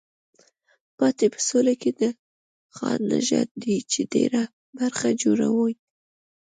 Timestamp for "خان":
2.75-2.99